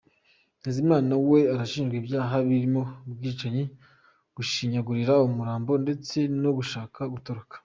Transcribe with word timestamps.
Ntezimana 0.59 1.13
we 1.29 1.39
arashinjwa 1.53 1.95
ibyaha 2.01 2.35
birimo 2.47 2.81
ubwicanyi, 3.09 3.63
gushinyagurira 4.35 5.13
umurambo 5.27 5.71
ndetse 5.83 6.17
no 6.41 6.51
gushaka 6.57 6.99
gutoroka. 7.13 7.55